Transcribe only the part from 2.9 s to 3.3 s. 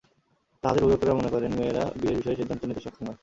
নয়।